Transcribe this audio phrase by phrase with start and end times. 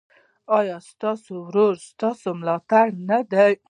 [0.57, 3.51] ایا ستاسو ورور ستاسو ملاتړ نه دی؟